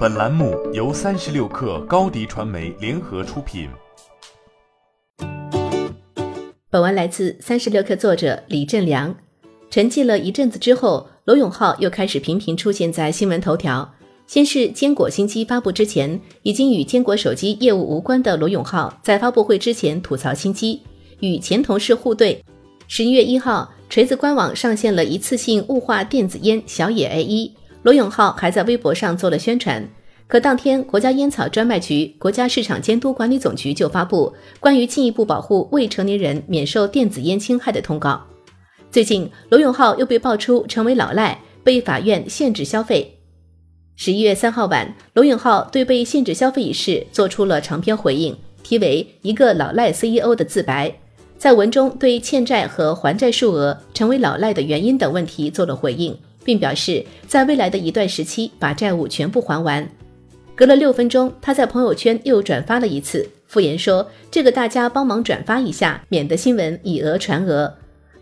[0.00, 3.68] 本栏目由三十六氪高低传媒联合出品。
[6.70, 9.14] 本文来自三十六氪作者李振良。
[9.68, 13.92] 沉寂了一阵子之后，罗永浩又开始频频出现在新闻头条。
[14.26, 20.80] 先是坚果新机发布之前，已经与坚果手机业务无关的罗永浩，在发布会之前吐槽新机，
[21.18, 22.38] 与前同事互怼。
[22.88, 27.52] 十一月一号，锤子官网上线了一次性雾化电子烟小野 A 一。
[27.82, 29.88] 罗永浩还在微博上做了宣传，
[30.26, 38.22] 可当天国家烟草专卖局、国家市场监督管理总局就发布关于进一步保护未成年人免受电子烟侵害的通告。
[38.90, 43.18] 最近，罗永浩又被爆出成为老赖，被法院限制消费。
[43.96, 50.88] 十一月三号晚，罗永浩对被限制消费一事做出了长篇回应，题为《一个老赖 CEO 的自白》。
[51.38, 56.18] 在文中对欠债和还债数额、成为老赖的原因等问题做了回应。
[56.44, 59.88] 并表示，在未来的一段时期把债务全部还完。
[60.54, 67.72] 隔了六分钟，他在朋友圈又转发了一次，附言说：“这个大家帮忙转发一下，免得新闻以讹传讹。”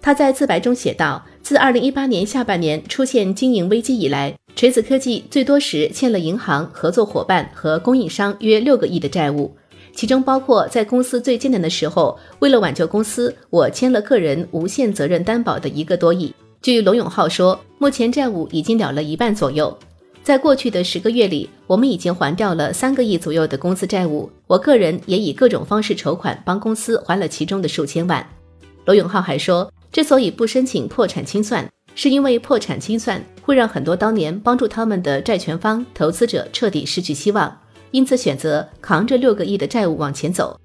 [0.00, 9.56] 他在自白中写道：“自二零一八年下半年出现经营危机以来，锤子科技最多时欠了银行、合作伙伴和供应商约六个亿的债务，
[9.92, 19.76] 其中包括在公司最艰难的时候，为了挽救公司，我签了个人无限责任担保的一个多亿。”据罗永浩说，目前债务已经了了一半左右。
[20.24, 24.28] 在过去的十个月里，我们已经还掉了三个亿左右的公司债务。
[24.46, 28.28] 我个人也以各种方式筹款，帮公司还了其中的数千万。
[28.84, 37.56] 罗永浩还说，之所以不申请破产清算，是因为破产清算会让很多当年帮助他们的债权方、投资者彻底失去希望，
[37.92, 40.58] 因此选择扛着六个亿的债务往前走。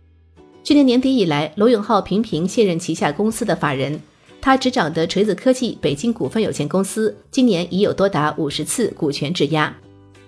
[0.64, 4.02] 去年年底以来，罗永浩频频卸任旗下公司的法人。
[4.46, 9.74] 他执掌的锤子科技北京股份有限公司今年已有多达五十次股权质押。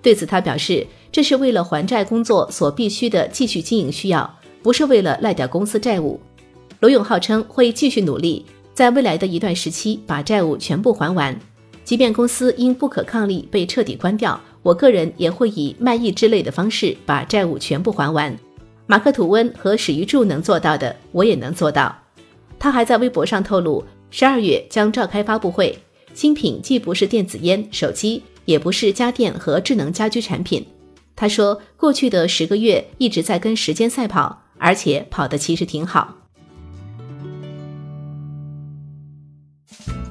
[0.02, 6.17] 对此，他表示，这是为了还债工作所必须的继续经营需要，不是为了赖掉公司债务。
[6.80, 11.37] 罗永浩称会继续努力，在未来的一段时期把债务全部还完。
[11.83, 18.33] 即便公司因不可抗力被彻底关掉，我个人也会以卖艺之类的方式把债务全部还完。
[18.87, 21.93] 马克吐温和史玉柱能做到的，我也能做到。
[22.58, 23.83] 他还在微博上透露。
[24.17, 25.77] 十二月将召开发布会，
[26.14, 30.65] 新品既不是电子烟、手机，也不是家电和智能家居产品。
[31.17, 36.15] 他说，过去的十个月一直在跟时间赛跑，而且跑得其实挺好。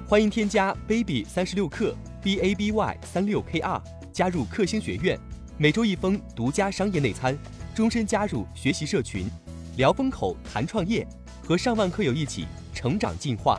[0.06, 3.82] 欢迎添加 baby 三十六克 b a b y 三六 k r
[4.12, 5.18] 加入克星学院，
[5.56, 7.34] 每周一封独家商业内参，
[7.74, 9.24] 终身加入学习社群，
[9.78, 11.08] 聊风口谈创业，
[11.42, 12.44] 和上万课友一起
[12.74, 13.58] 成长进化。